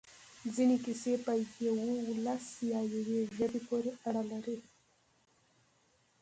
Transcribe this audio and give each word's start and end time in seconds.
ځینې 0.55 0.75
کیسې 0.85 1.13
په 1.25 1.31
یوه 1.65 1.87
ولس 2.07 2.45
یا 2.71 2.79
یوې 2.95 3.19
ژبې 3.37 3.59
پورې 3.67 3.91
اړه 4.07 4.23
لري. 4.31 4.57